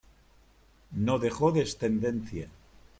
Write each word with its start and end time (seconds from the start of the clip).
No 0.97 1.19
dejó 1.19 1.51
descendencia. 1.51 2.47